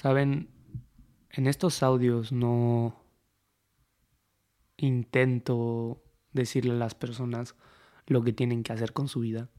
Saben, 0.00 0.48
en 1.28 1.46
estos 1.46 1.82
audios 1.82 2.32
no 2.32 3.04
intento 4.78 6.02
decirle 6.32 6.72
a 6.72 6.76
las 6.76 6.94
personas 6.94 7.54
lo 8.06 8.24
que 8.24 8.32
tienen 8.32 8.62
que 8.62 8.72
hacer 8.72 8.94
con 8.94 9.08
su 9.08 9.20
vida. 9.20 9.50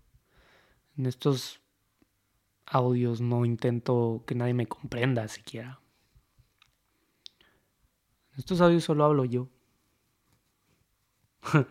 En 0.97 1.05
estos 1.05 1.61
audios 2.65 3.21
no 3.21 3.45
intento 3.45 4.23
que 4.25 4.33
nadie 4.33 4.55
me 4.55 4.65
comprenda 4.65 5.27
siquiera. 5.27 5.79
En 8.33 8.39
estos 8.39 8.61
audios 8.61 8.83
solo 8.83 9.05
hablo 9.05 9.25
yo. 9.25 9.47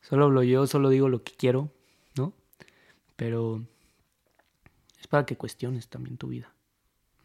solo 0.00 0.24
hablo 0.24 0.42
yo, 0.42 0.66
solo 0.66 0.88
digo 0.88 1.10
lo 1.10 1.24
que 1.24 1.32
quiero, 1.32 1.74
¿no? 2.16 2.32
Pero 3.16 3.66
es 4.98 5.06
para 5.08 5.26
que 5.26 5.36
cuestiones 5.36 5.88
también 5.90 6.16
tu 6.16 6.28
vida. 6.28 6.54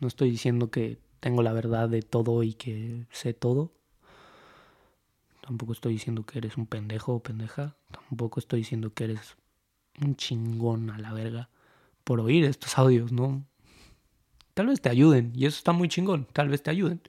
No 0.04 0.10
estoy 0.10 0.32
diciendo 0.32 0.70
que 0.70 1.00
tengo 1.22 1.44
la 1.44 1.54
verdad 1.54 1.88
de 1.88 2.02
todo 2.02 2.44
y 2.44 2.56
que 2.56 3.06
sé 3.10 3.34
todo. 3.34 3.72
Tampoco 5.40 5.72
estoy 5.72 5.94
diciendo 5.94 6.26
que 6.26 6.40
eres 6.40 6.58
un 6.58 6.66
pendejo 6.66 7.14
o 7.14 7.24
pendeja. 7.24 7.78
Tampoco 7.90 8.42
estoy 8.42 8.60
diciendo 8.60 8.94
que 8.94 9.06
eres 9.06 9.38
un 10.02 10.18
chingón 10.18 10.90
a 10.90 10.98
la 10.98 11.14
verga 11.14 11.50
por 12.04 12.20
oír 12.20 12.44
estos 12.44 12.78
audios, 12.78 13.14
¿no? 13.14 13.46
Tal 14.54 14.68
vez 14.68 14.82
te 14.82 14.90
ayuden 14.90 15.32
y 15.38 15.46
eso 15.46 15.56
está 15.56 15.72
muy 15.72 15.88
chingón. 15.88 16.28
Tal 16.34 16.50
vez 16.50 16.62
te 16.62 16.70
ayuden. 16.70 17.00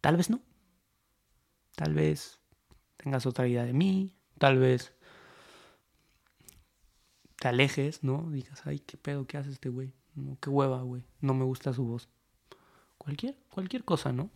Tal 0.00 0.16
vez 0.16 0.30
no. 0.30 0.40
Tal 1.74 1.92
vez 1.92 2.40
tengas 2.96 3.26
otra 3.26 3.46
idea 3.46 3.64
de 3.64 3.74
mí. 3.74 4.16
Tal 4.38 4.56
vez 4.56 4.94
te 7.36 7.48
alejes, 7.48 8.02
¿no? 8.02 8.30
Digas, 8.30 8.62
ay, 8.64 8.78
qué 8.78 8.96
pedo, 8.96 9.26
qué 9.26 9.36
hace 9.36 9.50
este 9.50 9.68
güey. 9.68 9.92
No, 10.14 10.38
qué 10.40 10.48
hueva, 10.48 10.80
güey. 10.80 11.02
No 11.20 11.34
me 11.34 11.44
gusta 11.44 11.74
su 11.74 11.84
voz. 11.84 12.08
Cualquier, 12.98 13.36
cualquier 13.50 13.84
cosa, 13.84 14.12
¿no? 14.12 14.30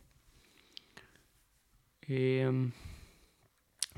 Em, 2.02 2.72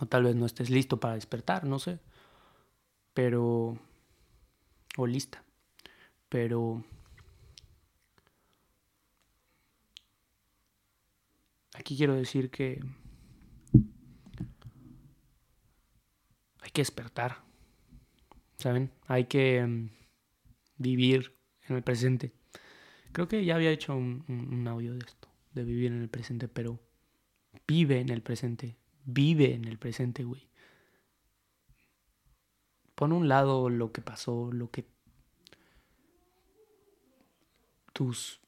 o 0.00 0.06
tal 0.06 0.24
vez 0.24 0.34
no 0.34 0.46
estés 0.46 0.70
listo 0.70 0.98
para 0.98 1.14
despertar, 1.14 1.64
no 1.64 1.78
sé. 1.78 2.00
Pero... 3.14 3.78
O 4.96 5.06
lista. 5.06 5.44
Pero... 6.28 6.84
Aquí 11.74 11.96
quiero 11.96 12.14
decir 12.14 12.50
que... 12.50 12.80
Hay 16.60 16.70
que 16.72 16.82
despertar. 16.82 17.42
¿Saben? 18.56 18.90
Hay 19.06 19.24
que 19.26 19.58
em, 19.58 19.90
vivir 20.76 21.36
en 21.68 21.76
el 21.76 21.82
presente. 21.82 22.39
Creo 23.12 23.28
que 23.28 23.44
ya 23.44 23.56
había 23.56 23.70
hecho 23.70 23.94
un, 23.96 24.64
audio 24.68 24.94
de 24.94 25.00
esto, 25.00 25.28
de 25.52 25.64
vivir 25.64 25.92
en 25.92 26.00
el 26.00 26.08
presente, 26.08 26.48
pero 26.48 26.80
vive 27.66 28.00
en 28.00 28.08
el 28.08 28.22
presente, 28.22 28.76
vive 29.04 29.54
en 29.54 29.64
el 29.64 29.78
presente, 29.78 30.24
güey. 30.24 30.48
Pon 32.94 33.12
a 33.12 33.16
un 33.16 33.28
lado 33.28 33.68
lo 33.68 33.92
que 33.92 34.02
pasó, 34.02 34.52
lo 34.52 34.70
que 34.70 34.86
tus 37.92 38.40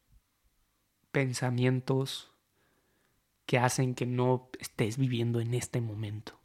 pensamientos 1.11 2.33
que 3.47 3.59
hacen 3.59 3.95
que 3.95 4.07
no 4.07 4.49
estés 4.61 4.97
viviendo 4.97 5.41
en 5.41 5.55
este 5.55 5.81
momento. 5.81 6.39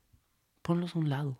Ponlos 0.62 0.96
a 0.96 1.00
un 1.00 1.10
lado. 1.10 1.38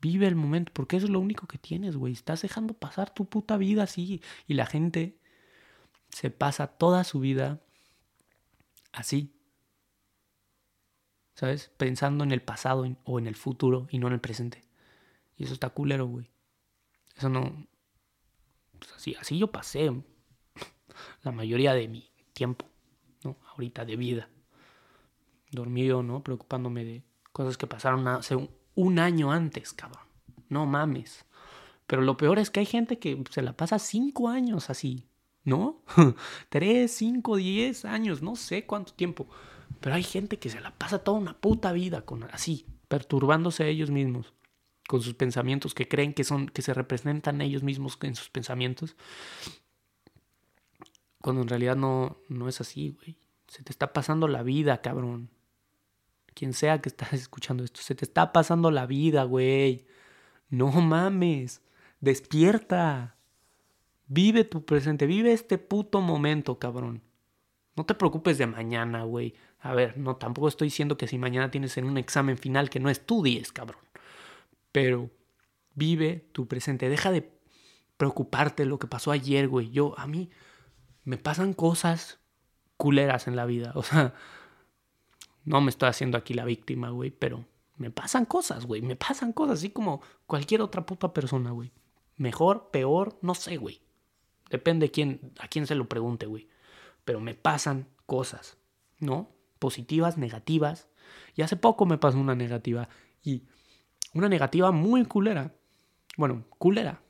Vive 0.00 0.26
el 0.26 0.36
momento, 0.36 0.72
porque 0.72 0.96
eso 0.96 1.06
es 1.06 1.12
lo 1.12 1.20
único 1.20 1.46
que 1.46 1.58
tienes, 1.58 1.96
güey. 1.96 2.12
Estás 2.12 2.42
dejando 2.42 2.74
pasar 2.74 3.10
tu 3.10 3.24
puta 3.24 3.56
vida 3.56 3.82
así. 3.82 4.22
Y 4.46 4.54
la 4.54 4.66
gente 4.66 5.18
se 6.10 6.30
pasa 6.30 6.68
toda 6.68 7.04
su 7.04 7.20
vida 7.20 7.60
así. 8.92 9.34
¿Sabes? 11.34 11.70
Pensando 11.76 12.24
en 12.24 12.32
el 12.32 12.42
pasado 12.42 12.84
o 13.04 13.18
en 13.18 13.26
el 13.26 13.36
futuro 13.36 13.86
y 13.90 13.98
no 13.98 14.08
en 14.08 14.14
el 14.14 14.20
presente. 14.20 14.62
Y 15.36 15.44
eso 15.44 15.54
está 15.54 15.70
culero, 15.70 16.06
güey. 16.06 16.30
Eso 17.16 17.28
no. 17.28 17.66
Pues 18.78 18.92
así, 18.92 19.14
así 19.14 19.38
yo 19.38 19.50
pasé 19.50 19.90
la 21.22 21.32
mayoría 21.32 21.74
de 21.74 21.88
mi 21.88 22.10
tiempo, 22.32 22.66
¿no? 23.24 23.36
Ahorita 23.52 23.84
de 23.84 23.96
vida. 23.96 24.28
Dormido, 25.50 26.02
¿no? 26.02 26.22
Preocupándome 26.22 26.84
de 26.84 27.02
cosas 27.32 27.56
que 27.56 27.66
pasaron 27.66 28.06
hace 28.08 28.36
un 28.78 29.00
año 29.00 29.32
antes, 29.32 29.72
cabrón. 29.72 30.04
No 30.48 30.64
mames. 30.64 31.24
Pero 31.88 32.00
lo 32.00 32.16
peor 32.16 32.38
es 32.38 32.48
que 32.48 32.60
hay 32.60 32.66
gente 32.66 33.00
que 33.00 33.20
se 33.28 33.42
la 33.42 33.52
pasa 33.52 33.80
cinco 33.80 34.28
años 34.28 34.70
así, 34.70 35.08
¿no? 35.42 35.82
Tres, 36.48 36.92
cinco, 36.92 37.36
diez 37.36 37.84
años, 37.84 38.22
no 38.22 38.36
sé 38.36 38.66
cuánto 38.66 38.92
tiempo. 38.92 39.26
Pero 39.80 39.96
hay 39.96 40.04
gente 40.04 40.38
que 40.38 40.48
se 40.48 40.60
la 40.60 40.70
pasa 40.70 41.00
toda 41.00 41.18
una 41.18 41.36
puta 41.36 41.72
vida 41.72 42.02
con 42.02 42.22
así, 42.30 42.66
perturbándose 42.86 43.64
a 43.64 43.66
ellos 43.66 43.90
mismos, 43.90 44.32
con 44.86 45.02
sus 45.02 45.14
pensamientos 45.14 45.74
que 45.74 45.88
creen 45.88 46.14
que 46.14 46.22
son, 46.22 46.46
que 46.48 46.62
se 46.62 46.72
representan 46.72 47.40
ellos 47.40 47.64
mismos 47.64 47.98
en 48.02 48.14
sus 48.14 48.30
pensamientos. 48.30 48.94
Cuando 51.20 51.42
en 51.42 51.48
realidad 51.48 51.74
no, 51.74 52.18
no 52.28 52.48
es 52.48 52.60
así, 52.60 52.90
güey. 52.90 53.16
Se 53.48 53.64
te 53.64 53.72
está 53.72 53.92
pasando 53.92 54.28
la 54.28 54.44
vida, 54.44 54.80
cabrón 54.82 55.30
quien 56.38 56.52
sea 56.52 56.80
que 56.80 56.88
estás 56.88 57.12
escuchando 57.14 57.64
esto, 57.64 57.80
se 57.82 57.94
te 57.94 58.04
está 58.04 58.32
pasando 58.32 58.70
la 58.70 58.86
vida, 58.86 59.24
güey. 59.24 59.86
No 60.48 60.70
mames, 60.70 61.62
despierta. 62.00 63.16
Vive 64.06 64.44
tu 64.44 64.64
presente, 64.64 65.06
vive 65.06 65.32
este 65.32 65.58
puto 65.58 66.00
momento, 66.00 66.58
cabrón. 66.58 67.02
No 67.76 67.84
te 67.84 67.94
preocupes 67.94 68.38
de 68.38 68.46
mañana, 68.46 69.02
güey. 69.02 69.34
A 69.60 69.74
ver, 69.74 69.98
no, 69.98 70.16
tampoco 70.16 70.48
estoy 70.48 70.68
diciendo 70.68 70.96
que 70.96 71.08
si 71.08 71.18
mañana 71.18 71.50
tienes 71.50 71.76
en 71.76 71.84
un 71.84 71.98
examen 71.98 72.38
final 72.38 72.70
que 72.70 72.80
no 72.80 72.88
estudies, 72.88 73.52
cabrón. 73.52 73.82
Pero 74.72 75.10
vive 75.74 76.28
tu 76.32 76.46
presente. 76.46 76.88
Deja 76.88 77.10
de 77.10 77.30
preocuparte 77.96 78.64
lo 78.64 78.78
que 78.78 78.86
pasó 78.86 79.10
ayer, 79.10 79.48
güey. 79.48 79.70
Yo, 79.70 79.98
a 79.98 80.06
mí, 80.06 80.30
me 81.04 81.18
pasan 81.18 81.52
cosas 81.52 82.20
culeras 82.76 83.28
en 83.28 83.36
la 83.36 83.44
vida. 83.44 83.72
O 83.76 83.82
sea, 83.82 84.14
no 85.48 85.60
me 85.62 85.70
estoy 85.70 85.88
haciendo 85.88 86.18
aquí 86.18 86.34
la 86.34 86.44
víctima, 86.44 86.90
güey, 86.90 87.10
pero 87.10 87.46
me 87.76 87.90
pasan 87.90 88.26
cosas, 88.26 88.66
güey. 88.66 88.82
Me 88.82 88.96
pasan 88.96 89.32
cosas 89.32 89.58
así 89.58 89.70
como 89.70 90.02
cualquier 90.26 90.60
otra 90.60 90.84
puta 90.84 91.14
persona, 91.14 91.52
güey. 91.52 91.72
Mejor, 92.16 92.70
peor, 92.70 93.18
no 93.22 93.34
sé, 93.34 93.56
güey. 93.56 93.80
Depende 94.50 94.90
quién, 94.90 95.32
a 95.38 95.48
quién 95.48 95.66
se 95.66 95.74
lo 95.74 95.88
pregunte, 95.88 96.26
güey. 96.26 96.48
Pero 97.04 97.20
me 97.20 97.34
pasan 97.34 97.88
cosas, 98.04 98.58
¿no? 98.98 99.30
Positivas, 99.58 100.18
negativas. 100.18 100.88
Y 101.34 101.42
hace 101.42 101.56
poco 101.56 101.86
me 101.86 101.98
pasó 101.98 102.18
una 102.18 102.34
negativa. 102.34 102.88
Y 103.22 103.44
una 104.12 104.28
negativa 104.28 104.70
muy 104.70 105.04
culera. 105.06 105.54
Bueno, 106.16 106.44
culera. 106.58 107.00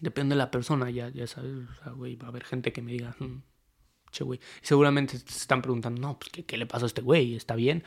Depende 0.00 0.34
de 0.34 0.38
la 0.38 0.50
persona, 0.50 0.90
ya, 0.90 1.08
ya 1.08 1.26
sabes. 1.26 1.66
Güey, 1.96 2.16
va 2.16 2.26
a 2.26 2.30
haber 2.30 2.44
gente 2.44 2.72
que 2.72 2.82
me 2.82 2.92
diga, 2.92 3.16
mm, 3.18 3.42
che, 4.10 4.24
güey. 4.24 4.40
Seguramente 4.62 5.18
se 5.18 5.24
están 5.26 5.62
preguntando, 5.62 6.00
no, 6.00 6.18
pues, 6.18 6.30
¿qué, 6.30 6.44
¿qué, 6.44 6.56
le 6.56 6.66
pasó 6.66 6.86
a 6.86 6.88
este 6.88 7.02
güey? 7.02 7.34
¿Está 7.34 7.54
bien? 7.54 7.84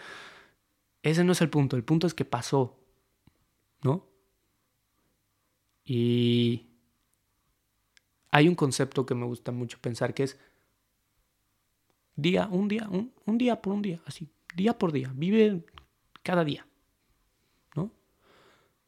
Ese 1.03 1.23
no 1.23 1.31
es 1.31 1.41
el 1.41 1.49
punto. 1.49 1.75
El 1.75 1.83
punto 1.83 2.07
es 2.07 2.13
que 2.13 2.25
pasó, 2.25 2.77
¿no? 3.81 4.07
Y 5.83 6.67
hay 8.29 8.47
un 8.47 8.55
concepto 8.55 9.05
que 9.05 9.15
me 9.15 9.25
gusta 9.25 9.51
mucho 9.51 9.79
pensar 9.79 10.13
que 10.13 10.23
es 10.23 10.39
día, 12.15 12.47
un 12.51 12.67
día, 12.67 12.87
un, 12.89 13.13
un 13.25 13.37
día 13.37 13.61
por 13.61 13.73
un 13.73 13.81
día, 13.81 14.01
así, 14.05 14.29
día 14.55 14.77
por 14.77 14.91
día. 14.91 15.11
Vive 15.13 15.65
cada 16.23 16.43
día, 16.43 16.65
¿no? 17.75 17.91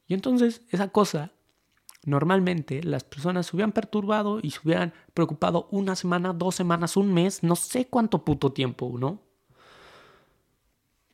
Y 0.06 0.14
entonces 0.14 0.62
esa 0.70 0.88
cosa 0.88 1.32
Normalmente 2.04 2.82
las 2.82 3.02
personas 3.02 3.46
se 3.46 3.56
hubieran 3.56 3.72
perturbado 3.72 4.38
y 4.42 4.50
se 4.50 4.60
hubieran 4.62 4.92
preocupado 5.14 5.68
una 5.70 5.96
semana, 5.96 6.32
dos 6.32 6.54
semanas, 6.54 6.96
un 6.96 7.12
mes, 7.12 7.42
no 7.42 7.56
sé 7.56 7.86
cuánto 7.86 8.24
puto 8.24 8.52
tiempo, 8.52 8.94
¿no? 8.98 9.22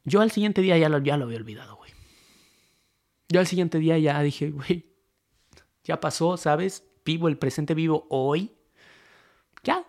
Yo 0.05 0.21
al 0.21 0.33
siguiente 0.33 0.63
día 0.63 0.77
ya 0.79 0.89
lo, 0.89 0.99
ya 0.99 1.17
lo 1.17 1.27
había 1.27 1.39
olvidado, 1.39 1.77
güey. 1.77 1.93
Yo 3.29 3.39
al 3.39 3.47
siguiente 3.47 3.79
día 3.79 3.99
ya 3.99 4.21
dije, 4.21 4.51
güey, 4.51 4.91
ya 5.85 6.01
pasó, 6.01 6.37
¿sabes? 6.37 6.85
Vivo 7.05 7.29
el 7.29 7.39
presente, 7.39 7.75
vivo 7.75 8.07
hoy. 8.11 8.53
Ya. 9.63 9.85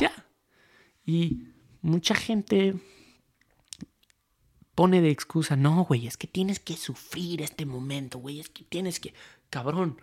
Ya. 0.00 0.12
Y 1.04 1.48
mucha 1.82 2.14
gente 2.14 2.74
pone 4.74 5.00
de 5.00 5.10
excusa, 5.10 5.56
no, 5.56 5.84
güey, 5.84 6.06
es 6.06 6.16
que 6.16 6.26
tienes 6.26 6.60
que 6.60 6.76
sufrir 6.76 7.42
este 7.42 7.66
momento, 7.66 8.18
güey, 8.18 8.40
es 8.40 8.48
que 8.48 8.64
tienes 8.64 9.00
que, 9.00 9.14
cabrón. 9.50 10.00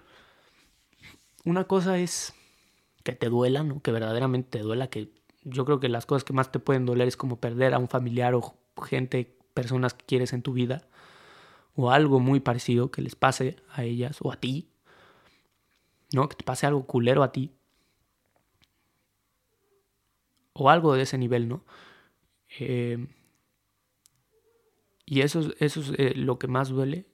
Una 1.45 1.65
cosa 1.65 1.97
es 1.97 2.33
que 3.03 3.13
te 3.13 3.29
duela, 3.29 3.63
¿no? 3.63 3.81
Que 3.81 3.91
verdaderamente 3.91 4.59
te 4.59 4.63
duela, 4.63 4.89
que 4.89 5.09
yo 5.43 5.65
creo 5.65 5.79
que 5.79 5.89
las 5.89 6.05
cosas 6.05 6.23
que 6.23 6.33
más 6.33 6.51
te 6.51 6.59
pueden 6.59 6.85
doler 6.85 7.07
es 7.07 7.17
como 7.17 7.39
perder 7.39 7.73
a 7.73 7.79
un 7.79 7.87
familiar 7.87 8.35
o 8.35 8.55
gente, 8.83 9.35
personas 9.53 9.93
que 9.93 10.05
quieres 10.05 10.33
en 10.33 10.41
tu 10.41 10.53
vida, 10.53 10.87
o 11.75 11.91
algo 11.91 12.19
muy 12.19 12.39
parecido 12.39 12.91
que 12.91 13.01
les 13.01 13.15
pase 13.15 13.57
a 13.71 13.83
ellas 13.83 14.17
o 14.21 14.31
a 14.31 14.35
ti, 14.35 14.69
¿no? 16.13 16.27
Que 16.29 16.35
te 16.35 16.43
pase 16.43 16.67
algo 16.67 16.85
culero 16.85 17.23
a 17.23 17.31
ti. 17.31 17.53
o 20.59 20.69
algo 20.69 20.93
de 20.93 21.03
ese 21.03 21.17
nivel, 21.17 21.47
¿no? 21.47 21.63
Eh, 22.59 23.07
y 25.09 25.21
eso, 25.21 25.51
eso 25.57 25.79
es 25.79 25.91
eh, 25.97 26.13
lo 26.15 26.37
que 26.37 26.47
más 26.47 26.69
duele. 26.69 27.07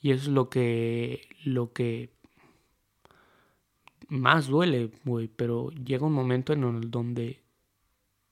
Y 0.00 0.10
eso 0.10 0.22
es 0.22 0.28
lo 0.28 0.50
que, 0.50 1.28
lo 1.44 1.72
que 1.72 2.12
más 4.08 4.48
duele, 4.48 4.90
güey. 5.04 5.28
Pero 5.28 5.70
llega 5.70 6.06
un 6.06 6.12
momento 6.12 6.52
en 6.52 6.64
el 6.64 6.90
donde 6.90 7.44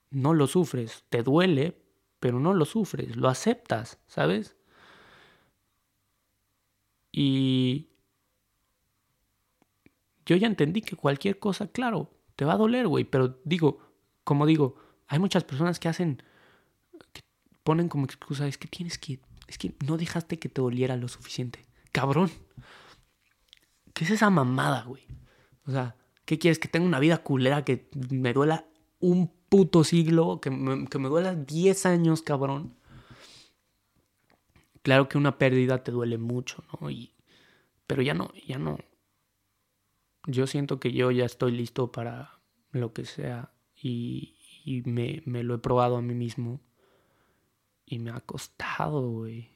no 0.09 0.33
lo 0.33 0.47
sufres. 0.47 1.05
Te 1.07 1.23
duele, 1.23 1.81
pero 2.19 2.41
no 2.41 2.53
lo 2.53 2.65
sufres. 2.65 3.15
Lo 3.15 3.29
aceptas, 3.29 4.01
¿sabes? 4.07 4.57
Y 7.09 7.87
yo 10.25 10.35
ya 10.35 10.47
entendí 10.47 10.81
que 10.81 10.97
cualquier 10.97 11.39
cosa, 11.39 11.69
claro, 11.69 12.11
te 12.35 12.43
va 12.43 12.55
a 12.55 12.57
doler, 12.57 12.89
güey. 12.89 13.05
Pero 13.05 13.39
digo, 13.45 13.79
como 14.25 14.45
digo, 14.45 14.75
hay 15.07 15.19
muchas 15.19 15.45
personas 15.45 15.79
que 15.79 15.87
hacen 15.87 16.21
ponen 17.69 17.87
como 17.87 18.05
excusa, 18.05 18.47
es 18.47 18.57
que 18.57 18.67
tienes 18.67 18.97
que, 18.97 19.19
es 19.47 19.59
que 19.59 19.75
no 19.85 19.95
dejaste 19.95 20.39
que 20.39 20.49
te 20.49 20.59
doliera 20.59 20.97
lo 20.97 21.07
suficiente. 21.07 21.67
Cabrón. 21.91 22.31
¿Qué 23.93 24.05
es 24.05 24.09
esa 24.09 24.31
mamada, 24.31 24.85
güey? 24.85 25.03
O 25.67 25.71
sea, 25.71 25.95
¿qué 26.25 26.39
quieres? 26.39 26.57
Que 26.57 26.67
tenga 26.67 26.87
una 26.87 26.97
vida 26.99 27.19
culera, 27.19 27.63
que 27.63 27.87
me 28.09 28.33
duela 28.33 28.65
un 28.97 29.31
puto 29.49 29.83
siglo, 29.83 30.41
que 30.41 30.49
me, 30.49 30.87
que 30.87 30.97
me 30.97 31.09
duela 31.09 31.35
10 31.35 31.85
años, 31.85 32.23
cabrón. 32.23 32.73
Claro 34.81 35.07
que 35.07 35.19
una 35.19 35.37
pérdida 35.37 35.83
te 35.83 35.91
duele 35.91 36.17
mucho, 36.17 36.63
¿no? 36.81 36.89
Y, 36.89 37.13
pero 37.85 38.01
ya 38.01 38.15
no, 38.15 38.33
ya 38.47 38.57
no. 38.57 38.79
Yo 40.25 40.47
siento 40.47 40.79
que 40.79 40.91
yo 40.91 41.11
ya 41.11 41.25
estoy 41.25 41.51
listo 41.51 41.91
para 41.91 42.39
lo 42.71 42.93
que 42.93 43.05
sea 43.05 43.53
y, 43.75 44.39
y 44.65 44.81
me, 44.89 45.21
me, 45.25 45.43
lo 45.43 45.53
he 45.53 45.59
probado 45.59 45.97
a 45.97 46.01
mí 46.01 46.15
mismo. 46.15 46.61
Y 47.91 47.97
me 47.97 48.11
ha 48.11 48.19
costado, 48.21 49.09
güey. 49.09 49.49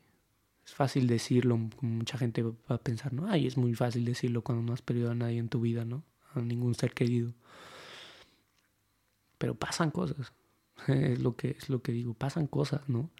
Es 0.65 0.73
fácil 0.73 1.05
decirlo, 1.05 1.59
mucha 1.81 2.17
gente 2.17 2.41
va 2.41 2.55
a 2.67 2.77
pensar, 2.79 3.13
¿no? 3.13 3.29
Ay, 3.29 3.45
es 3.45 3.57
muy 3.57 3.75
fácil 3.75 4.05
decirlo 4.05 4.43
cuando 4.43 4.63
no 4.63 4.73
has 4.73 4.81
perdido 4.81 5.11
a 5.11 5.15
nadie 5.15 5.37
en 5.37 5.49
tu 5.49 5.61
vida, 5.61 5.85
¿no? 5.85 6.03
A 6.33 6.41
ningún 6.41 6.73
ser 6.73 6.93
querido. 6.95 7.33
Pero 9.37 9.55
pasan 9.55 9.91
cosas. 9.91 10.33
Es 10.87 11.19
lo 11.19 11.35
que, 11.35 11.51
es 11.51 11.69
lo 11.69 11.81
que 11.83 11.91
digo, 11.91 12.15
pasan 12.15 12.47
cosas, 12.47 12.89
¿no? 12.89 13.11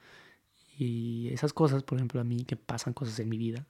Y 0.78 1.30
esas 1.30 1.54
cosas, 1.54 1.84
por 1.84 2.00
ejemplo, 2.00 2.20
a 2.20 2.24
mí 2.24 2.44
que 2.46 2.58
pasan 2.58 2.94
cosas 2.94 3.20
en 3.20 3.30
mi 3.30 3.38
vida, 3.38 3.68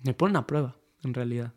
me 0.00 0.12
ponen 0.12 0.36
a 0.36 0.46
prueba, 0.46 0.76
en 1.02 1.14
realidad. 1.14 1.54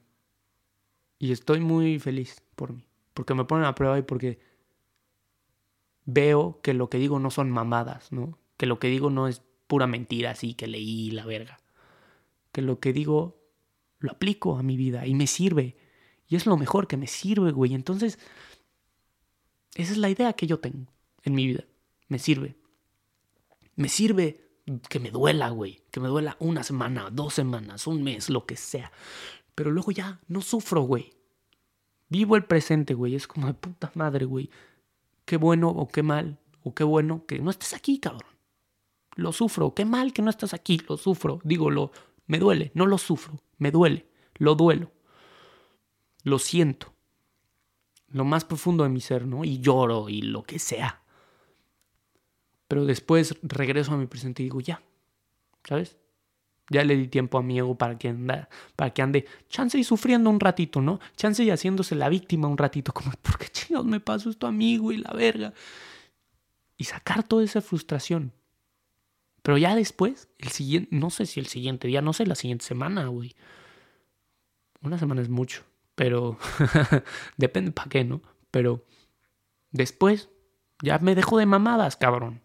Y 1.19 1.33
estoy 1.33 1.59
muy 1.59 1.99
feliz 1.99 2.41
por 2.55 2.73
mí. 2.73 2.87
Porque 3.13 3.33
me 3.33 3.43
ponen 3.43 3.65
a 3.65 3.75
prueba 3.75 3.99
y 3.99 4.03
porque 4.03 4.39
veo 6.05 6.59
que 6.61 6.73
lo 6.73 6.89
que 6.89 6.97
digo 6.97 7.19
no 7.19 7.31
son 7.31 7.51
mamadas, 7.51 8.11
¿no? 8.11 8.37
Que 8.57 8.65
lo 8.65 8.79
que 8.79 8.87
digo 8.87 9.09
no 9.09 9.27
es 9.27 9.41
pura 9.67 9.87
mentira 9.87 10.31
así 10.31 10.53
que 10.53 10.67
leí 10.67 11.11
la 11.11 11.25
verga. 11.25 11.59
Que 12.51 12.61
lo 12.61 12.79
que 12.79 12.93
digo 12.93 13.41
lo 13.99 14.11
aplico 14.11 14.57
a 14.57 14.63
mi 14.63 14.77
vida 14.77 15.05
y 15.05 15.13
me 15.13 15.27
sirve. 15.27 15.77
Y 16.27 16.35
es 16.35 16.45
lo 16.45 16.57
mejor 16.57 16.87
que 16.87 16.97
me 16.97 17.07
sirve, 17.07 17.51
güey. 17.51 17.73
Entonces, 17.73 18.19
esa 19.75 19.91
es 19.91 19.97
la 19.97 20.09
idea 20.09 20.33
que 20.33 20.47
yo 20.47 20.59
tengo 20.59 20.91
en 21.23 21.35
mi 21.35 21.47
vida. 21.47 21.65
Me 22.07 22.19
sirve. 22.19 22.55
Me 23.75 23.89
sirve 23.89 24.49
que 24.89 24.99
me 24.99 25.11
duela, 25.11 25.49
güey. 25.49 25.83
Que 25.91 25.99
me 25.99 26.07
duela 26.07 26.35
una 26.39 26.63
semana, 26.63 27.09
dos 27.11 27.33
semanas, 27.33 27.87
un 27.87 28.03
mes, 28.03 28.29
lo 28.29 28.45
que 28.45 28.57
sea. 28.57 28.91
Pero 29.55 29.71
luego 29.71 29.91
ya 29.91 30.19
no 30.27 30.41
sufro, 30.41 30.81
güey. 30.81 31.13
Vivo 32.09 32.35
el 32.35 32.45
presente, 32.45 32.93
güey. 32.93 33.15
Es 33.15 33.27
como 33.27 33.47
de 33.47 33.53
puta 33.53 33.91
madre, 33.95 34.25
güey 34.25 34.49
qué 35.31 35.37
bueno 35.37 35.69
o 35.69 35.87
qué 35.87 36.03
mal, 36.03 36.39
o 36.61 36.75
qué 36.75 36.83
bueno 36.83 37.25
que 37.25 37.39
no 37.39 37.51
estés 37.51 37.73
aquí, 37.73 37.99
cabrón. 37.99 38.29
Lo 39.15 39.31
sufro, 39.31 39.73
qué 39.73 39.85
mal 39.85 40.11
que 40.11 40.21
no 40.21 40.29
estás 40.29 40.53
aquí, 40.53 40.81
lo 40.89 40.97
sufro. 40.97 41.39
Digo, 41.45 41.69
lo, 41.69 41.93
me 42.27 42.37
duele, 42.37 42.73
no 42.75 42.85
lo 42.85 42.97
sufro, 42.97 43.41
me 43.57 43.71
duele, 43.71 44.09
lo 44.35 44.55
duelo. 44.55 44.91
Lo 46.23 46.37
siento. 46.37 46.93
Lo 48.09 48.25
más 48.25 48.43
profundo 48.43 48.83
de 48.83 48.89
mi 48.89 48.99
ser, 48.99 49.25
¿no? 49.25 49.45
Y 49.45 49.61
lloro 49.61 50.09
y 50.09 50.21
lo 50.21 50.43
que 50.43 50.59
sea. 50.59 51.01
Pero 52.67 52.83
después 52.83 53.37
regreso 53.41 53.93
a 53.93 53.97
mi 53.97 54.07
presente 54.07 54.43
y 54.43 54.47
digo, 54.47 54.59
ya, 54.59 54.83
¿sabes? 55.63 55.95
Ya 56.71 56.83
le 56.83 56.95
di 56.95 57.07
tiempo 57.07 57.37
a 57.37 57.43
mi 57.43 57.59
ego 57.59 57.77
para 57.77 57.97
que, 57.97 58.07
anda, 58.07 58.49
para 58.75 58.93
que 58.93 59.01
ande 59.01 59.25
chance 59.49 59.77
y 59.77 59.83
sufriendo 59.83 60.29
un 60.29 60.39
ratito, 60.39 60.81
¿no? 60.81 60.99
Chance 61.17 61.43
y 61.43 61.49
haciéndose 61.49 61.95
la 61.95 62.09
víctima 62.09 62.47
un 62.47 62.57
ratito, 62.57 62.93
como, 62.93 63.11
¿por 63.21 63.37
qué 63.37 63.49
chingados 63.49 63.85
me 63.85 63.99
pasó 63.99 64.29
esto 64.29 64.47
a 64.47 64.51
mí, 64.51 64.77
güey, 64.77 64.97
la 64.97 65.11
verga? 65.11 65.53
Y 66.77 66.85
sacar 66.85 67.23
toda 67.23 67.43
esa 67.43 67.61
frustración. 67.61 68.31
Pero 69.41 69.57
ya 69.57 69.75
después, 69.75 70.29
el 70.37 70.49
siguiente, 70.49 70.95
no 70.95 71.09
sé 71.09 71.25
si 71.25 71.39
el 71.39 71.47
siguiente 71.47 71.87
día, 71.87 72.01
no 72.01 72.13
sé, 72.13 72.25
la 72.25 72.35
siguiente 72.35 72.65
semana, 72.65 73.05
güey. 73.07 73.35
Una 74.81 74.97
semana 74.97 75.21
es 75.21 75.29
mucho, 75.29 75.63
pero 75.95 76.37
depende 77.37 77.71
para 77.71 77.89
qué, 77.89 78.03
¿no? 78.03 78.21
Pero 78.49 78.85
después, 79.71 80.29
ya 80.81 80.99
me 80.99 81.15
dejo 81.15 81.37
de 81.37 81.45
mamadas, 81.45 81.97
cabrón 81.97 82.41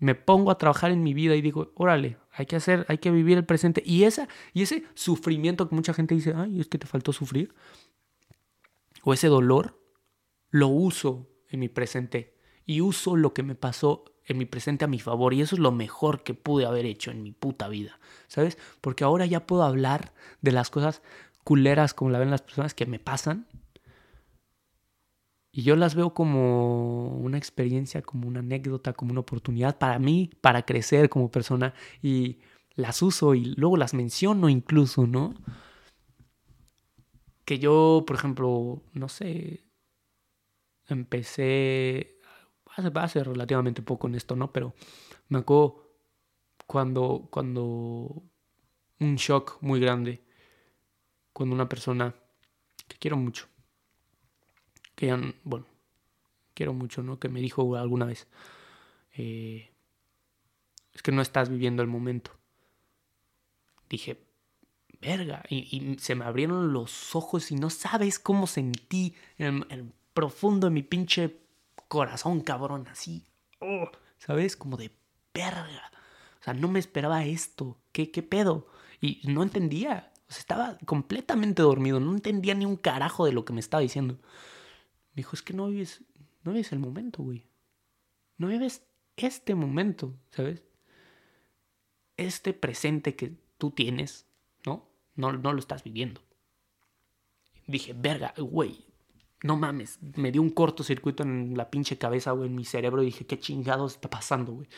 me 0.00 0.14
pongo 0.14 0.50
a 0.50 0.58
trabajar 0.58 0.90
en 0.90 1.02
mi 1.02 1.14
vida 1.14 1.36
y 1.36 1.42
digo, 1.42 1.72
órale, 1.76 2.16
hay 2.32 2.46
que 2.46 2.56
hacer, 2.56 2.86
hay 2.88 2.98
que 2.98 3.10
vivir 3.10 3.38
el 3.38 3.44
presente. 3.44 3.82
Y, 3.84 4.04
esa, 4.04 4.28
y 4.52 4.62
ese 4.62 4.84
sufrimiento 4.94 5.68
que 5.68 5.74
mucha 5.74 5.94
gente 5.94 6.14
dice, 6.14 6.32
ay, 6.36 6.60
es 6.60 6.68
que 6.68 6.78
te 6.78 6.86
faltó 6.86 7.12
sufrir, 7.12 7.54
o 9.02 9.12
ese 9.12 9.28
dolor, 9.28 9.80
lo 10.50 10.68
uso 10.68 11.28
en 11.48 11.60
mi 11.60 11.68
presente 11.68 12.36
y 12.66 12.80
uso 12.80 13.16
lo 13.16 13.32
que 13.34 13.42
me 13.42 13.54
pasó 13.54 14.04
en 14.26 14.38
mi 14.38 14.46
presente 14.46 14.84
a 14.84 14.88
mi 14.88 15.00
favor. 15.00 15.34
Y 15.34 15.40
eso 15.40 15.56
es 15.56 15.60
lo 15.60 15.72
mejor 15.72 16.22
que 16.22 16.34
pude 16.34 16.66
haber 16.66 16.86
hecho 16.86 17.10
en 17.10 17.22
mi 17.22 17.32
puta 17.32 17.68
vida, 17.68 17.98
¿sabes? 18.28 18.58
Porque 18.80 19.04
ahora 19.04 19.26
ya 19.26 19.46
puedo 19.46 19.62
hablar 19.62 20.12
de 20.40 20.52
las 20.52 20.70
cosas 20.70 21.02
culeras 21.44 21.94
como 21.94 22.10
la 22.10 22.18
ven 22.18 22.30
las 22.30 22.42
personas 22.42 22.74
que 22.74 22.86
me 22.86 22.98
pasan 22.98 23.48
y 25.52 25.62
yo 25.62 25.76
las 25.76 25.94
veo 25.94 26.14
como 26.14 27.08
una 27.16 27.36
experiencia, 27.38 28.02
como 28.02 28.28
una 28.28 28.40
anécdota, 28.40 28.92
como 28.92 29.10
una 29.12 29.20
oportunidad 29.20 29.78
para 29.78 29.98
mí, 29.98 30.30
para 30.40 30.64
crecer 30.64 31.08
como 31.08 31.30
persona. 31.30 31.74
Y 32.02 32.38
las 32.76 33.02
uso 33.02 33.34
y 33.34 33.54
luego 33.56 33.76
las 33.76 33.94
menciono 33.94 34.48
incluso, 34.48 35.06
¿no? 35.06 35.34
Que 37.44 37.58
yo, 37.58 38.04
por 38.06 38.16
ejemplo, 38.16 38.82
no 38.92 39.08
sé, 39.08 39.64
empecé 40.88 42.20
hace, 42.76 42.90
hace 42.94 43.24
relativamente 43.24 43.82
poco 43.82 44.06
en 44.06 44.14
esto, 44.14 44.36
¿no? 44.36 44.52
Pero 44.52 44.74
me 45.28 45.38
acuerdo 45.38 45.90
cuando, 46.66 47.28
cuando 47.30 48.22
un 49.00 49.16
shock 49.16 49.58
muy 49.62 49.80
grande, 49.80 50.22
cuando 51.32 51.54
una 51.54 51.68
persona 51.68 52.14
que 52.86 52.96
quiero 52.98 53.16
mucho, 53.16 53.49
que 55.00 55.34
bueno, 55.44 55.64
quiero 56.52 56.74
mucho, 56.74 57.02
¿no? 57.02 57.18
Que 57.18 57.30
me 57.30 57.40
dijo 57.40 57.74
alguna 57.74 58.04
vez, 58.04 58.26
eh, 59.16 59.70
es 60.92 61.00
que 61.00 61.10
no 61.10 61.22
estás 61.22 61.48
viviendo 61.48 61.80
el 61.82 61.88
momento. 61.88 62.32
Dije, 63.88 64.22
verga, 65.00 65.42
y, 65.48 65.96
se 65.98 66.14
me 66.14 66.26
abrieron 66.26 66.74
los 66.74 67.16
ojos 67.16 67.50
y 67.50 67.54
no 67.54 67.70
sabes 67.70 68.18
cómo 68.18 68.46
sentí 68.46 69.14
en 69.38 69.64
el, 69.70 69.90
profundo 70.12 70.66
de 70.66 70.72
mi 70.72 70.82
pinche 70.82 71.38
corazón, 71.88 72.42
cabrón, 72.42 72.86
así, 72.90 73.24
oh, 73.60 73.90
¿sabes? 74.18 74.54
Como 74.54 74.76
de 74.76 74.90
verga. 75.32 75.90
O 76.40 76.44
sea, 76.44 76.52
no 76.52 76.68
me 76.68 76.78
esperaba 76.78 77.24
esto. 77.24 77.78
¿Qué, 77.92 78.10
qué 78.10 78.22
pedo? 78.22 78.66
Y 79.00 79.22
no 79.24 79.42
entendía. 79.42 80.12
O 80.28 80.32
sea, 80.32 80.40
estaba 80.40 80.78
completamente 80.84 81.62
dormido. 81.62 82.00
No 82.00 82.12
entendía 82.12 82.54
ni 82.54 82.66
un 82.66 82.76
carajo 82.76 83.24
de 83.24 83.32
lo 83.32 83.46
que 83.46 83.54
me 83.54 83.60
estaba 83.60 83.80
diciendo. 83.80 84.18
Dijo, 85.20 85.36
es 85.36 85.42
que 85.42 85.52
no 85.52 85.68
vives, 85.68 86.02
no 86.44 86.52
vives 86.52 86.72
el 86.72 86.78
momento, 86.78 87.22
güey. 87.22 87.44
No 88.38 88.46
vives 88.46 88.86
este 89.16 89.54
momento, 89.54 90.16
¿sabes? 90.30 90.62
Este 92.16 92.54
presente 92.54 93.16
que 93.16 93.36
tú 93.58 93.70
tienes, 93.70 94.24
¿no? 94.64 94.88
No, 95.16 95.30
no 95.32 95.52
lo 95.52 95.58
estás 95.58 95.84
viviendo. 95.84 96.22
Dije, 97.66 97.92
verga, 97.92 98.32
güey, 98.38 98.86
no 99.42 99.58
mames. 99.58 99.98
Me 100.16 100.32
dio 100.32 100.40
un 100.40 100.48
cortocircuito 100.48 101.22
en 101.22 101.54
la 101.54 101.70
pinche 101.70 101.98
cabeza, 101.98 102.30
güey, 102.30 102.48
en 102.48 102.54
mi 102.54 102.64
cerebro. 102.64 103.02
Y 103.02 103.06
dije, 103.06 103.26
¿qué 103.26 103.38
chingados 103.38 103.96
está 103.96 104.08
pasando, 104.08 104.52
güey? 104.52 104.68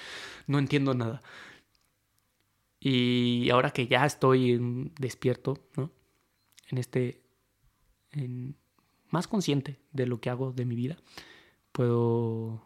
No 0.49 0.59
entiendo 0.59 0.93
nada. 0.93 1.23
Y 2.81 3.49
ahora 3.51 3.71
que 3.71 3.87
ya 3.87 4.05
estoy 4.07 4.91
despierto, 4.99 5.69
¿no? 5.77 5.93
En 6.67 6.79
este. 6.79 7.23
Más 9.13 9.29
consciente 9.29 9.79
de 9.93 10.07
lo 10.07 10.21
que 10.21 10.31
hago 10.31 10.53
de 10.53 10.65
mi 10.65 10.75
vida, 10.75 10.97
puedo, 11.71 12.63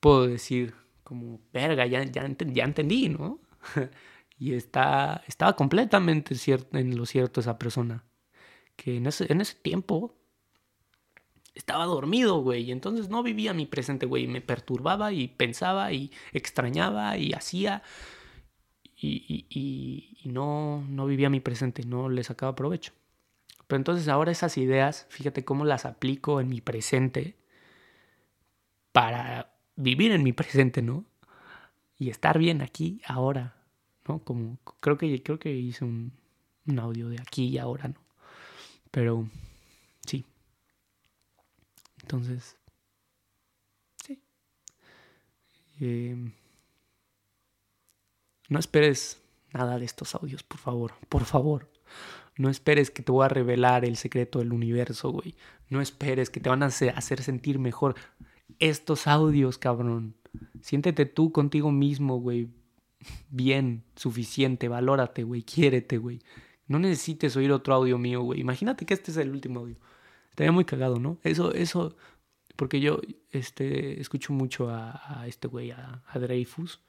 puedo 0.00 0.26
decir 0.26 0.74
como, 1.02 1.40
verga, 1.52 1.86
ya, 1.86 2.04
ya, 2.04 2.28
ya 2.28 2.64
entendí, 2.64 3.08
¿no? 3.08 3.40
y 4.38 4.54
está, 4.54 5.22
estaba 5.26 5.56
completamente 5.56 6.34
en 6.72 6.96
lo 6.96 7.06
cierto 7.06 7.40
esa 7.40 7.58
persona, 7.58 8.04
que 8.76 8.96
en 8.96 9.06
ese, 9.06 9.32
en 9.32 9.40
ese 9.40 9.54
tiempo 9.54 10.14
estaba 11.54 11.84
dormido, 11.84 12.40
güey. 12.40 12.64
Y 12.64 12.72
entonces 12.72 13.08
no 13.08 13.22
vivía 13.22 13.54
mi 13.54 13.66
presente, 13.66 14.06
güey. 14.06 14.26
Me 14.26 14.40
perturbaba 14.40 15.12
y 15.12 15.28
pensaba 15.28 15.92
y 15.92 16.10
extrañaba 16.32 17.16
y 17.18 17.32
hacía. 17.32 17.82
Y, 18.96 19.46
y, 19.50 20.18
y, 20.24 20.28
no, 20.28 20.84
no 20.88 21.06
vivía 21.06 21.28
mi 21.28 21.40
presente, 21.40 21.84
no 21.84 22.08
le 22.08 22.22
sacaba 22.22 22.54
provecho. 22.54 22.92
Pero 23.72 23.80
entonces 23.80 24.08
ahora 24.08 24.30
esas 24.30 24.58
ideas, 24.58 25.06
fíjate 25.08 25.46
cómo 25.46 25.64
las 25.64 25.86
aplico 25.86 26.42
en 26.42 26.50
mi 26.50 26.60
presente 26.60 27.38
para 28.92 29.56
vivir 29.76 30.12
en 30.12 30.22
mi 30.22 30.34
presente, 30.34 30.82
¿no? 30.82 31.06
Y 31.98 32.10
estar 32.10 32.38
bien 32.38 32.60
aquí, 32.60 33.00
ahora, 33.06 33.56
¿no? 34.06 34.18
Como 34.24 34.58
creo 34.80 34.98
que, 34.98 35.22
creo 35.22 35.38
que 35.38 35.54
hice 35.54 35.86
un, 35.86 36.12
un 36.66 36.78
audio 36.80 37.08
de 37.08 37.18
aquí 37.18 37.46
y 37.46 37.56
ahora, 37.56 37.88
¿no? 37.88 38.02
Pero 38.90 39.26
sí. 40.06 40.26
Entonces, 42.02 42.58
sí. 44.04 44.22
Eh, 45.80 46.30
no 48.50 48.58
esperes 48.58 49.22
nada 49.54 49.78
de 49.78 49.86
estos 49.86 50.14
audios, 50.14 50.42
por 50.42 50.58
favor, 50.58 50.92
por 51.08 51.24
favor. 51.24 51.72
No 52.36 52.48
esperes 52.48 52.90
que 52.90 53.02
te 53.02 53.12
voy 53.12 53.24
a 53.24 53.28
revelar 53.28 53.84
el 53.84 53.96
secreto 53.96 54.38
del 54.38 54.52
universo, 54.52 55.10
güey. 55.10 55.34
No 55.68 55.80
esperes 55.80 56.30
que 56.30 56.40
te 56.40 56.48
van 56.48 56.62
a 56.62 56.66
hacer 56.66 57.22
sentir 57.22 57.58
mejor. 57.58 57.94
Estos 58.58 59.06
audios, 59.06 59.58
cabrón. 59.58 60.14
Siéntete 60.60 61.06
tú 61.06 61.32
contigo 61.32 61.70
mismo, 61.70 62.18
güey. 62.18 62.48
Bien, 63.28 63.84
suficiente, 63.96 64.68
valórate, 64.68 65.24
güey. 65.24 65.42
Quiérete, 65.42 65.98
güey. 65.98 66.20
No 66.68 66.78
necesites 66.78 67.36
oír 67.36 67.52
otro 67.52 67.74
audio 67.74 67.98
mío, 67.98 68.22
güey. 68.22 68.40
Imagínate 68.40 68.86
que 68.86 68.94
este 68.94 69.10
es 69.10 69.16
el 69.18 69.30
último 69.30 69.60
audio. 69.60 69.76
Estaría 70.30 70.52
muy 70.52 70.64
cagado, 70.64 70.98
¿no? 70.98 71.18
Eso, 71.24 71.52
eso, 71.52 71.96
porque 72.56 72.80
yo 72.80 73.00
este, 73.30 74.00
escucho 74.00 74.32
mucho 74.32 74.70
a, 74.70 75.24
este 75.26 75.48
güey, 75.48 75.72
a, 75.72 76.02
Dreyfus. 76.14 76.80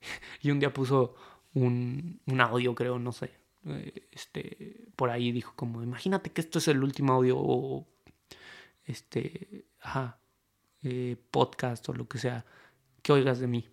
Y 0.40 0.50
un 0.50 0.58
día 0.58 0.72
puso 0.72 1.14
un, 1.54 2.20
un 2.26 2.40
audio, 2.40 2.74
creo, 2.74 2.98
no 2.98 3.12
sé. 3.12 3.41
Eh, 3.66 4.08
este, 4.10 4.88
por 4.96 5.10
ahí 5.10 5.32
dijo 5.32 5.54
como, 5.54 5.82
imagínate 5.82 6.30
que 6.30 6.40
esto 6.40 6.58
es 6.58 6.68
el 6.68 6.82
último 6.82 7.12
audio 7.12 7.36
o 7.38 7.86
este, 8.84 9.66
ajá, 9.80 10.18
eh, 10.82 11.16
podcast 11.30 11.88
o 11.88 11.92
lo 11.92 12.08
que 12.08 12.18
sea, 12.18 12.44
que 13.02 13.12
oigas 13.12 13.38
de 13.38 13.46
mí. 13.46 13.68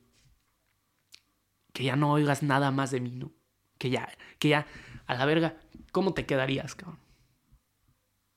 Que 1.74 1.84
ya 1.84 1.96
no 1.96 2.12
oigas 2.12 2.44
nada 2.44 2.72
más 2.72 2.92
de 2.92 3.00
mí, 3.00 3.12
¿no? 3.12 3.32
Que 3.78 3.90
ya, 3.90 4.10
que 4.38 4.50
ya, 4.50 4.68
a 5.08 5.16
la 5.16 5.26
verga, 5.26 5.58
¿cómo 5.92 6.14
te 6.14 6.26
quedarías, 6.26 6.76
cabrón? 6.76 7.00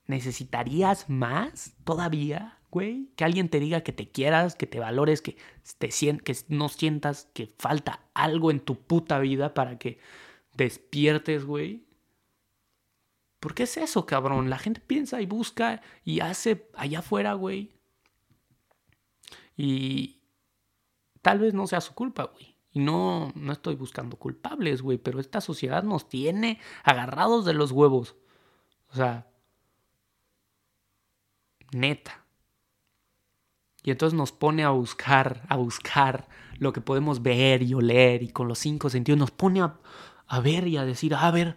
¿Necesitarías 0.07 1.09
más 1.09 1.75
todavía, 1.85 2.59
güey? 2.71 3.11
Que 3.17 3.25
alguien 3.25 3.49
te 3.49 3.61
diga 3.61 3.83
que 3.83 3.93
te 3.93 4.11
quieras, 4.11 4.55
que 4.55 4.67
te 4.67 4.81
valores, 4.81 5.23
que, 5.23 5.37
te, 5.79 5.89
que 5.89 6.37
no 6.49 6.69
sientas 6.69 7.29
que 7.35 7.47
falta 7.59 8.01
algo 8.15 8.51
en 8.51 8.61
tu 8.61 8.81
puta 8.81 9.19
vida 9.19 9.55
para 9.55 9.79
que 9.79 9.99
despiertes, 10.63 11.45
güey. 11.45 11.87
¿Por 13.41 13.55
qué 13.55 13.65
es 13.65 13.77
eso, 13.77 14.07
cabrón? 14.07 14.51
La 14.51 14.59
gente 14.59 14.81
piensa 14.81 15.21
y 15.21 15.27
busca 15.27 15.83
y 16.05 16.21
hace 16.21 16.71
allá 16.75 17.01
afuera, 17.01 17.35
güey. 17.35 17.73
Y 19.57 20.23
tal 21.23 21.41
vez 21.41 21.53
no 21.55 21.67
sea 21.67 21.81
su 21.81 21.95
culpa, 21.95 22.25
güey. 22.25 22.57
Y 22.71 22.81
no, 22.81 23.33
no 23.35 23.53
estoy 23.53 23.75
buscando 23.75 24.17
culpables, 24.17 24.81
güey, 24.81 24.99
pero 24.99 25.21
esta 25.21 25.41
sociedad 25.41 25.83
nos 25.83 26.09
tiene 26.09 26.59
agarrados 26.85 27.45
de 27.45 27.55
los 27.55 27.73
huevos. 27.73 28.17
O 28.89 28.95
sea, 28.95 29.31
neta. 31.73 32.25
Y 33.83 33.91
entonces 33.91 34.17
nos 34.17 34.33
pone 34.33 34.63
a 34.63 34.71
buscar, 34.71 35.45
a 35.49 35.57
buscar 35.57 36.29
lo 36.59 36.73
que 36.73 36.81
podemos 36.81 37.23
ver 37.23 37.63
y 37.63 37.75
oler 37.75 38.23
y 38.23 38.29
con 38.29 38.47
los 38.47 38.59
cinco 38.61 38.89
sentidos 38.89 39.19
nos 39.19 39.33
pone 39.33 39.61
a, 39.61 39.81
a 40.27 40.41
ver 40.41 40.67
y 40.69 40.77
a 40.77 40.85
decir, 40.85 41.15
a 41.15 41.31
ver, 41.31 41.57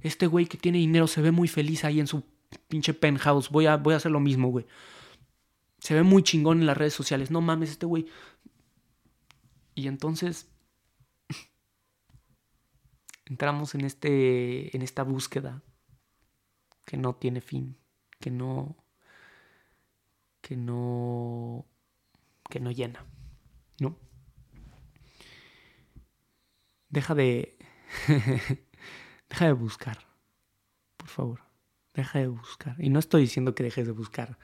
este 0.00 0.26
güey 0.26 0.46
que 0.46 0.58
tiene 0.58 0.78
dinero 0.78 1.06
se 1.06 1.22
ve 1.22 1.30
muy 1.30 1.48
feliz 1.48 1.84
ahí 1.84 2.00
en 2.00 2.06
su 2.06 2.24
pinche 2.68 2.94
penthouse, 2.94 3.50
voy 3.50 3.66
a, 3.66 3.76
voy 3.76 3.94
a 3.94 3.98
hacer 3.98 4.12
lo 4.12 4.20
mismo, 4.20 4.48
güey. 4.48 4.66
Se 5.78 5.94
ve 5.94 6.02
muy 6.02 6.22
chingón 6.22 6.60
en 6.60 6.66
las 6.66 6.76
redes 6.76 6.94
sociales, 6.94 7.30
no 7.30 7.40
mames, 7.40 7.70
este 7.70 7.86
güey. 7.86 8.06
Y 9.74 9.88
entonces 9.88 10.50
entramos 13.26 13.74
en, 13.74 13.84
este, 13.84 14.74
en 14.76 14.82
esta 14.82 15.02
búsqueda 15.02 15.62
que 16.84 16.96
no 16.96 17.14
tiene 17.16 17.40
fin, 17.40 17.76
que 18.20 18.30
no, 18.30 18.76
que 20.40 20.56
no, 20.56 21.66
que 22.48 22.60
no 22.60 22.70
llena, 22.70 23.04
¿no? 23.80 23.98
Deja 26.88 27.14
de, 27.14 27.58
deja 29.28 29.46
de 29.46 29.52
buscar, 29.52 29.98
por 30.96 31.08
favor, 31.08 31.40
deja 31.94 32.18
de 32.18 32.28
buscar. 32.28 32.76
Y 32.78 32.90
no 32.90 32.98
estoy 32.98 33.22
diciendo 33.22 33.54
que 33.54 33.62
dejes 33.62 33.86
de 33.86 33.92
buscar 33.92 34.38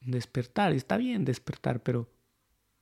despertar, 0.00 0.72
está 0.72 0.96
bien 0.96 1.24
despertar, 1.24 1.82
pero 1.82 2.08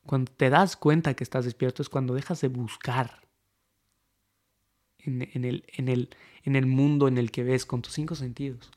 cuando 0.06 0.32
te 0.32 0.50
das 0.50 0.76
cuenta 0.76 1.14
que 1.14 1.24
estás 1.24 1.44
despierto 1.44 1.82
es 1.82 1.88
cuando 1.88 2.14
dejas 2.14 2.40
de 2.40 2.48
buscar 2.48 3.28
en, 4.98 5.22
el, 5.44 5.64
en, 5.68 5.88
el, 5.88 6.10
en 6.42 6.56
el 6.56 6.66
mundo 6.66 7.08
en 7.08 7.18
el 7.18 7.30
que 7.30 7.44
ves 7.44 7.66
con 7.66 7.82
tus 7.82 7.94
cinco 7.94 8.14
sentidos. 8.14 8.70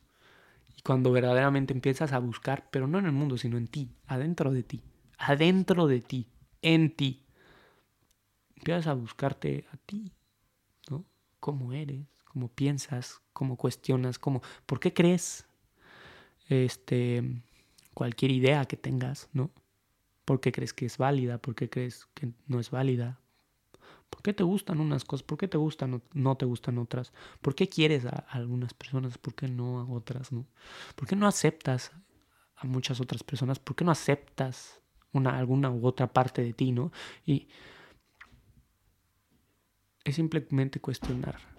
Y 0.77 0.82
cuando 0.82 1.12
verdaderamente 1.12 1.74
empiezas 1.74 2.13
a 2.13 2.20
buscar, 2.20 2.70
pero 2.72 2.88
no 2.88 3.00
en 3.00 3.06
el 3.06 3.12
mundo, 3.12 3.38
sino 3.38 3.58
en 3.58 3.68
ti, 3.68 3.89
adentro 4.08 4.51
de 4.51 4.63
ti, 4.63 4.82
adentro 5.18 5.88
de 5.88 6.01
ti, 6.01 6.27
en 6.62 6.96
ti. 6.96 7.25
Empiezas 8.56 8.88
a 8.88 8.94
buscarte 8.94 9.65
a 9.72 9.77
ti. 9.77 10.12
Cómo 11.43 11.73
eres, 11.73 12.07
cómo 12.23 12.47
piensas, 12.47 13.19
cómo 13.33 13.57
cuestionas, 13.57 14.17
cómo, 14.17 14.41
¿por 14.65 14.79
qué 14.79 14.93
crees? 14.93 15.45
Este, 16.47 17.21
cualquier 17.93 18.31
idea 18.31 18.63
que 18.63 18.77
tengas, 18.77 19.27
¿no? 19.33 19.51
¿Por 20.23 20.39
qué 20.39 20.53
crees 20.53 20.73
que 20.73 20.85
es 20.85 20.97
válida? 20.97 21.39
¿Por 21.39 21.53
qué 21.53 21.69
crees 21.69 22.07
que 22.13 22.31
no 22.47 22.62
es 22.62 22.71
válida? 22.71 23.19
¿Por 24.09 24.21
qué 24.21 24.31
te 24.31 24.43
gustan 24.43 24.79
unas 24.79 25.03
cosas? 25.03 25.23
¿Por 25.23 25.38
qué 25.38 25.50
te 25.50 25.57
gustan 25.57 26.01
no 26.13 26.38
te 26.38 26.45
gustan 26.45 26.77
otras? 26.77 27.12
¿Por 27.41 27.55
qué 27.55 27.67
quieres 27.67 28.05
a, 28.05 28.25
algunas 28.29 28.73
personas? 28.73 29.17
¿Por 29.17 29.35
qué 29.35 29.50
no 29.50 29.81
a 29.81 29.83
otras? 29.83 30.31
¿no? 30.31 30.45
¿Por 30.95 31.09
qué 31.09 31.17
no 31.17 31.27
aceptas 31.27 31.91
a 32.55 32.65
muchas 32.65 33.01
otras 33.01 33.21
personas? 33.21 33.59
¿Por 33.59 33.75
qué 33.75 33.83
no 33.83 33.91
aceptas 33.91 34.79
una, 35.12 35.38
alguna 35.38 35.71
u 35.71 35.85
otra 35.85 36.07
parte 36.07 36.41
de 36.41 36.53
ti? 36.53 36.71
¿no? 36.71 36.93
Y 37.25 37.50
es 40.03 40.15
simplemente 40.15 40.79
cuestionar 40.79 41.52